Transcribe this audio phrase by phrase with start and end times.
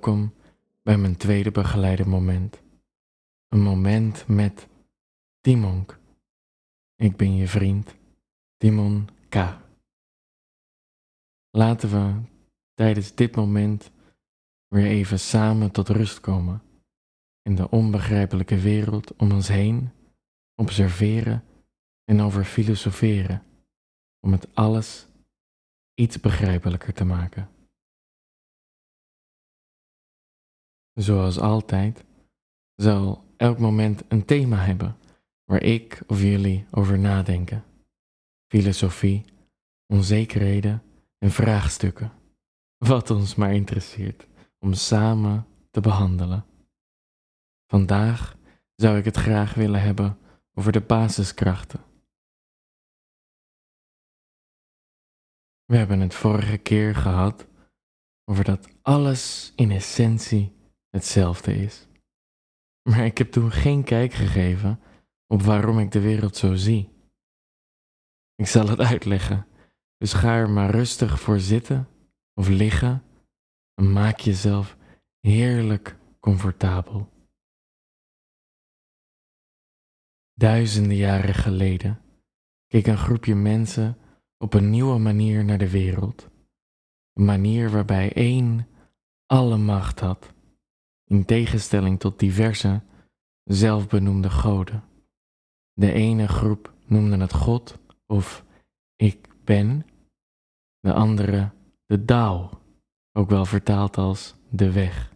[0.00, 0.34] Welkom
[0.82, 2.62] bij mijn tweede begeleide moment.
[3.48, 4.68] Een moment met
[5.40, 5.98] Timonk.
[6.96, 7.94] Ik ben je vriend,
[8.56, 9.34] Timon K.
[11.50, 12.20] Laten we
[12.74, 13.90] tijdens dit moment
[14.68, 16.62] weer even samen tot rust komen
[17.42, 19.90] in de onbegrijpelijke wereld om ons heen,
[20.54, 21.44] observeren
[22.04, 23.42] en over filosoferen,
[24.20, 25.06] om het alles
[25.94, 27.59] iets begrijpelijker te maken.
[30.94, 32.04] Zoals altijd
[32.74, 34.96] zal elk moment een thema hebben
[35.44, 37.64] waar ik of jullie over nadenken.
[38.48, 39.24] Filosofie,
[39.86, 40.82] onzekerheden
[41.18, 42.12] en vraagstukken.
[42.76, 44.26] Wat ons maar interesseert
[44.58, 46.44] om samen te behandelen.
[47.66, 48.36] Vandaag
[48.74, 50.18] zou ik het graag willen hebben
[50.54, 51.80] over de basiskrachten.
[55.64, 57.46] We hebben het vorige keer gehad
[58.24, 60.52] over dat alles in essentie
[60.90, 61.88] hetzelfde is.
[62.82, 64.80] Maar ik heb toen geen kijk gegeven
[65.26, 66.88] op waarom ik de wereld zo zie.
[68.34, 69.46] Ik zal het uitleggen,
[69.96, 71.88] dus ga er maar rustig voor zitten
[72.34, 73.02] of liggen
[73.74, 74.76] en maak jezelf
[75.20, 77.08] heerlijk comfortabel.
[80.34, 82.02] Duizenden jaren geleden
[82.66, 83.98] keek een groepje mensen
[84.38, 86.30] op een nieuwe manier naar de wereld.
[87.12, 88.68] Een manier waarbij één
[89.26, 90.32] alle macht had
[91.10, 92.82] in tegenstelling tot diverse
[93.44, 94.84] zelfbenoemde goden.
[95.72, 98.44] De ene groep noemde het God of
[98.96, 99.86] ik ben,
[100.80, 101.50] de andere
[101.86, 102.50] de Dao,
[103.12, 105.12] ook wel vertaald als de weg.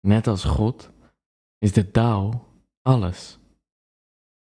[0.00, 0.90] Net als God
[1.58, 2.48] is de Dao
[2.82, 3.38] alles.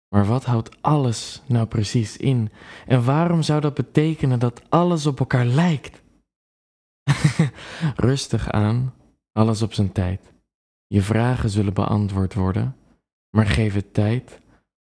[0.07, 2.51] Maar wat houdt alles nou precies in?
[2.85, 6.01] En waarom zou dat betekenen dat alles op elkaar lijkt?
[7.95, 8.93] Rustig aan
[9.31, 10.33] alles op zijn tijd.
[10.87, 12.77] Je vragen zullen beantwoord worden,
[13.29, 14.41] maar geef het tijd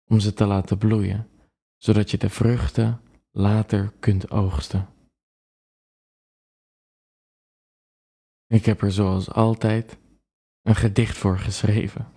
[0.04, 1.28] om ze te laten bloeien,
[1.76, 3.00] zodat je de vruchten
[3.30, 4.88] later kunt oogsten.
[8.46, 9.98] Ik heb er zoals altijd
[10.62, 12.12] een gedicht voor geschreven.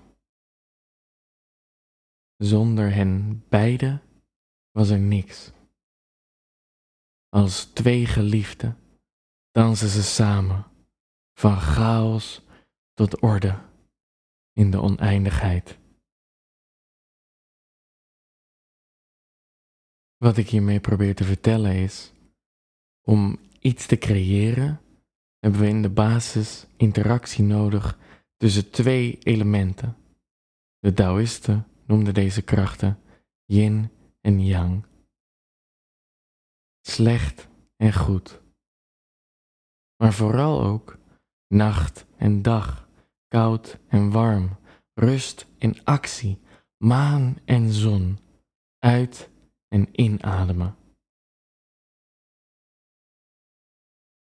[2.38, 4.02] Zonder hen beiden
[4.72, 5.52] was er niks.
[7.30, 8.78] Als twee geliefden
[9.52, 10.75] dansen ze samen
[11.36, 12.42] van chaos
[12.94, 13.62] tot orde
[14.54, 15.78] in de oneindigheid.
[20.18, 22.14] Wat ik hiermee probeer te vertellen is,
[23.02, 24.82] om iets te creëren
[25.40, 28.00] hebben we in de basis interactie nodig
[28.38, 29.98] tussen twee elementen.
[30.80, 33.00] De Taoïsten noemden deze krachten
[33.46, 33.92] yin
[34.22, 34.86] en yang.
[36.82, 38.42] Slecht en goed.
[39.98, 40.98] Maar vooral ook
[41.56, 42.88] nacht en dag,
[43.28, 44.58] koud en warm,
[44.94, 46.40] rust en actie,
[46.78, 48.20] maan en zon,
[48.80, 49.30] uit
[49.68, 50.76] en inademen.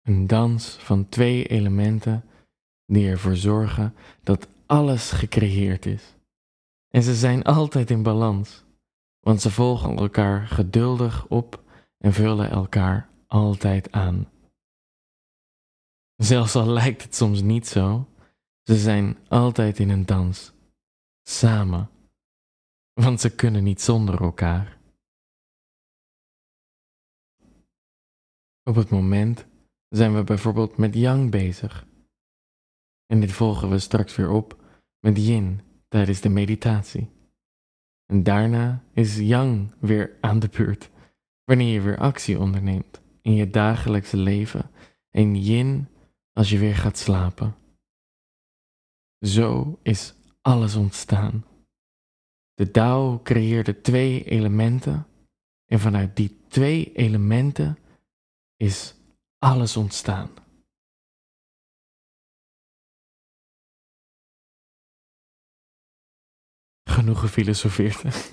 [0.03, 2.25] Een dans van twee elementen
[2.87, 6.15] die ervoor zorgen dat alles gecreëerd is.
[6.89, 8.65] En ze zijn altijd in balans,
[9.21, 11.63] want ze volgen elkaar geduldig op
[11.99, 14.27] en vullen elkaar altijd aan.
[16.17, 18.09] Zelfs al lijkt het soms niet zo,
[18.63, 20.53] ze zijn altijd in een dans,
[21.23, 21.91] samen,
[22.93, 24.81] want ze kunnen niet zonder elkaar.
[28.65, 29.47] Op het moment
[29.89, 31.87] zijn we bijvoorbeeld met yang bezig.
[33.07, 34.65] En dit volgen we straks weer op
[35.01, 37.11] met yin tijdens de meditatie.
[38.07, 40.91] En daarna is yang weer aan de beurt,
[41.45, 44.71] wanneer je weer actie onderneemt in je dagelijkse leven
[45.11, 45.89] en yin
[46.33, 47.55] als je weer gaat slapen.
[49.21, 51.45] Zo is alles ontstaan.
[52.55, 55.07] De Tao creëerde twee elementen
[55.67, 57.79] en vanuit die twee elementen
[58.57, 58.95] is
[59.39, 60.31] alles ontstaan.
[66.91, 68.03] Genoeg gefilosofeerd.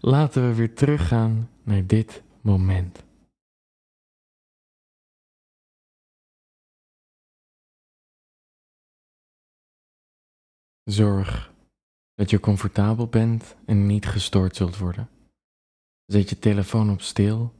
[0.00, 3.03] Laten we weer teruggaan naar dit moment.
[10.84, 11.52] Zorg
[12.14, 15.08] dat je comfortabel bent en niet gestoord zult worden.
[16.06, 17.52] Zet je telefoon op stil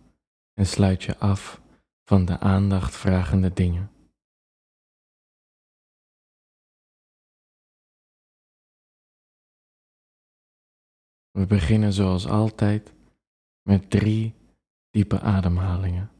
[0.52, 1.60] en sluit je af
[2.04, 3.90] van de aandachtvragende dingen.
[11.30, 12.92] We beginnen zoals altijd
[13.62, 14.34] met drie
[14.90, 16.10] diepe ademhalingen,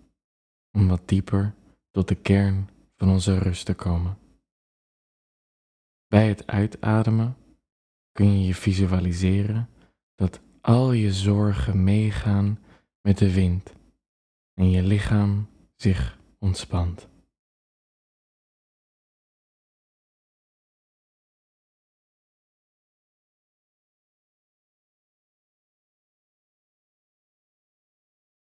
[0.70, 1.54] om wat dieper
[1.90, 4.23] tot de kern van onze rust te komen.
[6.14, 7.36] Bij het uitademen
[8.12, 9.68] kun je je visualiseren
[10.14, 12.64] dat al je zorgen meegaan
[13.00, 13.72] met de wind
[14.54, 17.08] en je lichaam zich ontspant.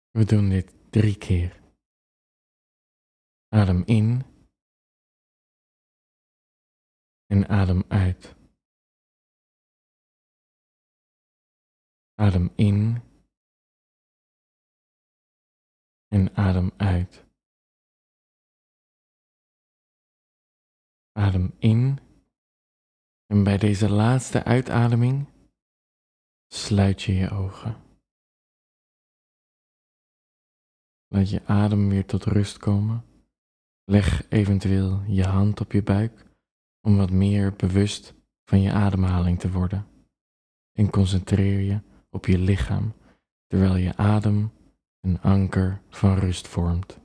[0.10, 1.62] We doen dit drie keer.
[3.48, 4.31] Adem in
[7.34, 8.36] en adem uit.
[12.14, 13.02] Adem in
[16.08, 17.26] en adem uit.
[21.12, 22.00] Adem in
[23.26, 25.28] en bij deze laatste uitademing
[26.48, 27.74] sluit je je ogen.
[31.08, 33.06] Laat je adem weer tot rust komen.
[33.84, 36.31] Leg eventueel je hand op je buik
[36.82, 38.14] om wat meer bewust
[38.46, 39.88] van je ademhaling te worden.
[40.74, 42.94] En concentreer je op je lichaam
[43.48, 44.52] terwijl je adem
[45.00, 47.01] een anker van rust vormt.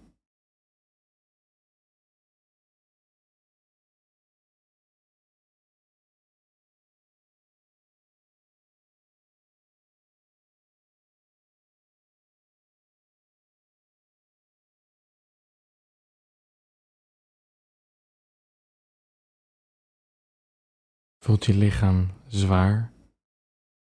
[21.27, 22.93] Voelt je lichaam zwaar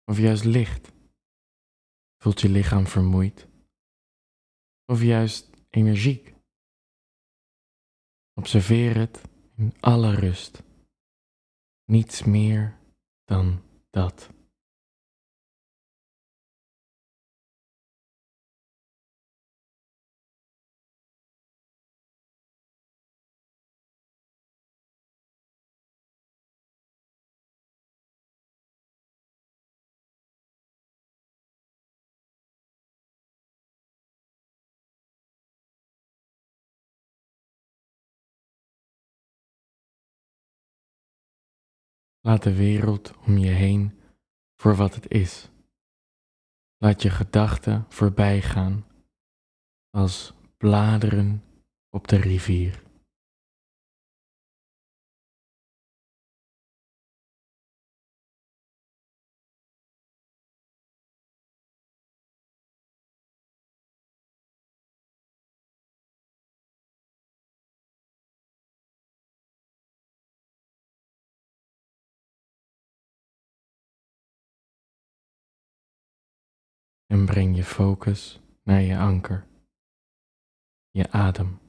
[0.05, 0.91] of juist licht?
[2.17, 3.47] Voelt je lichaam vermoeid
[4.85, 6.33] of juist energiek?
[8.33, 9.21] Observeer het
[9.55, 10.63] in alle rust.
[11.85, 12.77] Niets meer
[13.23, 14.29] dan dat.
[42.29, 43.99] Laat de wereld om je heen
[44.55, 45.49] voor wat het is.
[46.77, 48.85] Laat je gedachten voorbij gaan
[49.89, 51.43] als bladeren
[51.89, 52.83] op de rivier.
[77.11, 79.47] En breng je focus naar je anker,
[80.89, 81.59] je adem.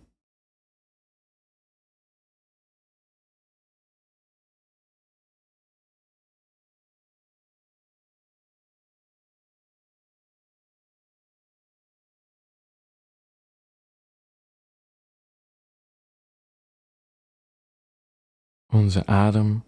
[18.72, 19.64] Onze adem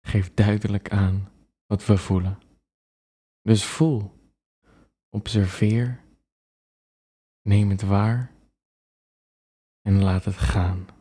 [0.00, 1.32] geeft duidelijk aan
[1.66, 2.38] wat we voelen.
[3.42, 4.19] Dus voel
[5.12, 6.00] Observeer,
[7.42, 8.32] neem het waar
[9.82, 10.99] en laat het gaan.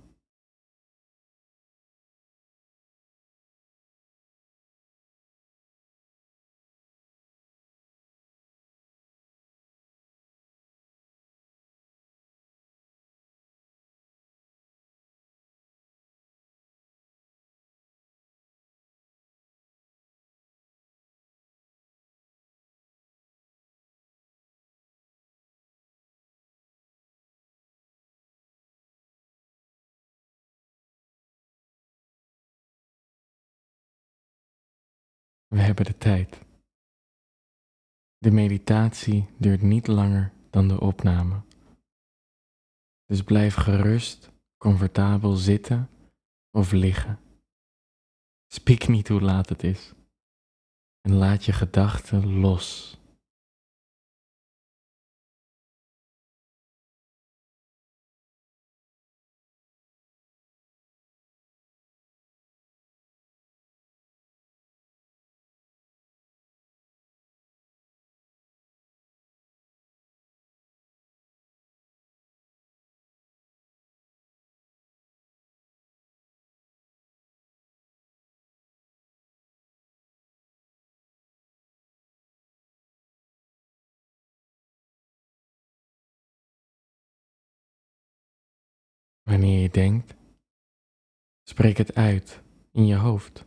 [35.50, 36.46] We hebben de tijd.
[38.18, 41.42] De meditatie duurt niet langer dan de opname.
[43.06, 45.90] Dus blijf gerust, comfortabel zitten
[46.52, 47.20] of liggen.
[48.48, 49.94] Spiek niet hoe laat het is.
[51.02, 52.99] En laat je gedachten los.
[89.30, 90.16] Wanneer je denkt
[91.44, 93.46] Spreek het uit in je hoofd.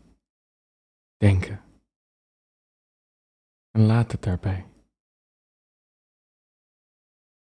[1.16, 1.62] Denken.
[3.70, 4.66] En laat het daarbij.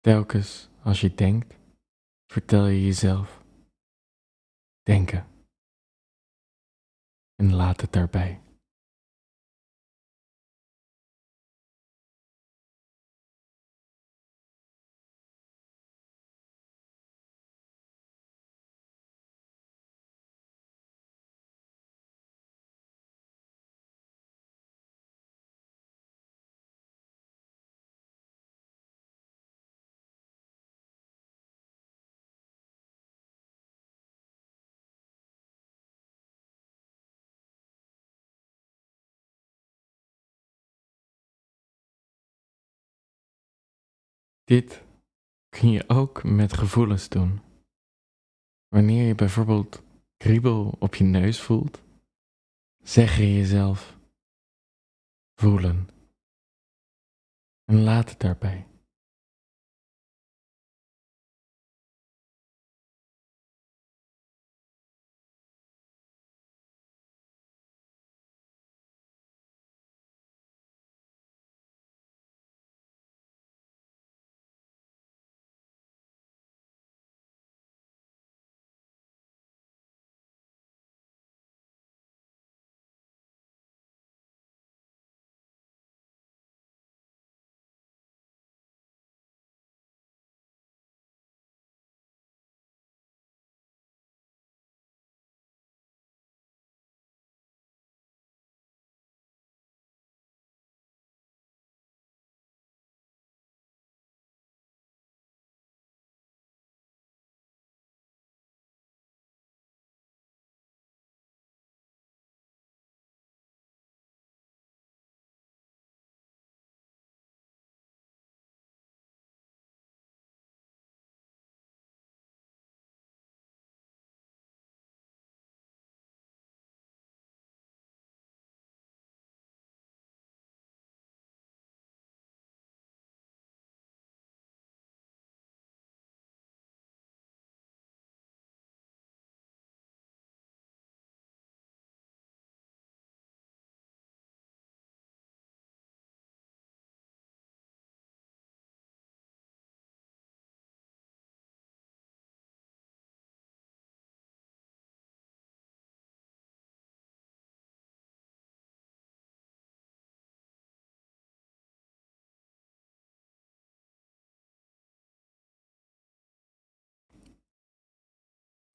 [0.00, 1.54] Telkens als je denkt,
[2.26, 3.44] vertel je jezelf.
[4.82, 5.26] Denken.
[7.34, 8.45] En laat het daarbij.
[44.46, 44.82] Dit
[45.48, 47.40] kun je ook met gevoelens doen.
[48.68, 49.82] Wanneer je bijvoorbeeld
[50.16, 51.82] kriebel op je neus voelt,
[52.82, 53.98] zeg je jezelf
[55.34, 55.88] voelen
[57.64, 58.66] en laat het daarbij.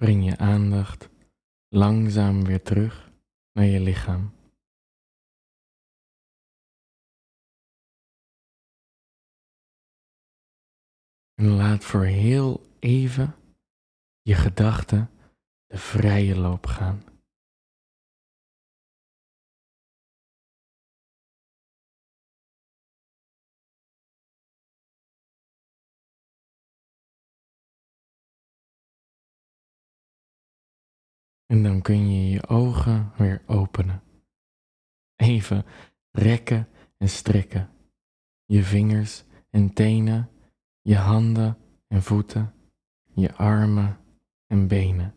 [0.02, 1.10] Breng je aandacht
[1.68, 3.12] langzaam weer terug
[3.52, 4.34] naar je lichaam.
[11.34, 13.36] En laat voor heel even
[14.22, 15.10] je gedachten
[15.66, 17.11] de vrije loop gaan.
[31.52, 34.04] En dan kun je je ogen weer openen.
[35.16, 35.66] Even
[36.12, 36.68] rekken
[36.98, 37.70] en strekken.
[38.46, 40.30] Je vingers en tenen,
[40.82, 42.54] je handen en voeten,
[43.14, 44.00] je armen
[44.48, 45.16] en benen.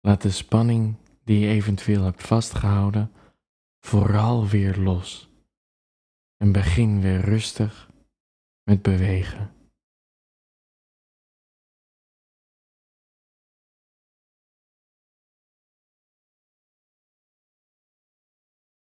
[0.00, 3.12] Laat de spanning die je eventueel hebt vastgehouden
[3.80, 5.30] vooral weer los.
[6.36, 7.90] En begin weer rustig
[8.64, 9.52] met bewegen.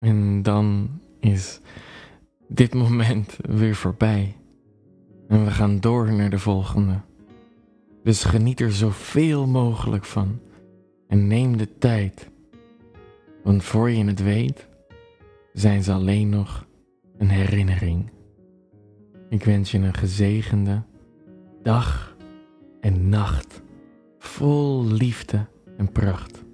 [0.06, 1.60] En dan is
[2.48, 4.36] dit moment weer voorbij.
[5.28, 7.02] En we gaan door naar de volgende.
[8.04, 10.40] Dus geniet er zoveel mogelijk van.
[11.08, 12.30] En neem de tijd.
[13.44, 14.68] Want voor je het weet,
[15.54, 16.68] zijn ze alleen nog
[17.18, 18.12] een herinnering.
[19.30, 20.84] Ik wens je een gezegende
[21.64, 22.16] dag
[22.82, 23.62] en nacht
[24.20, 25.46] vol liefde
[25.78, 26.45] en pracht.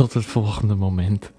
[0.00, 1.32] Tot het volgende moment.